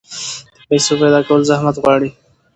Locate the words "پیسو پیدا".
0.69-1.19